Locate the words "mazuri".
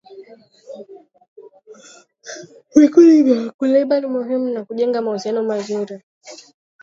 5.43-6.01